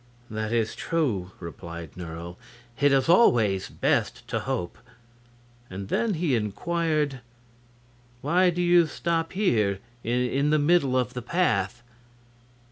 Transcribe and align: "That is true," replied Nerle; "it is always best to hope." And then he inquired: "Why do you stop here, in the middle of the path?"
"That 0.31 0.51
is 0.51 0.73
true," 0.75 1.29
replied 1.39 1.95
Nerle; 1.95 2.37
"it 2.79 2.91
is 2.91 3.07
always 3.07 3.69
best 3.69 4.27
to 4.29 4.39
hope." 4.39 4.79
And 5.69 5.89
then 5.89 6.15
he 6.15 6.33
inquired: 6.35 7.19
"Why 8.21 8.49
do 8.49 8.63
you 8.63 8.87
stop 8.87 9.33
here, 9.33 9.77
in 10.03 10.49
the 10.49 10.57
middle 10.57 10.97
of 10.97 11.13
the 11.13 11.21
path?" 11.21 11.83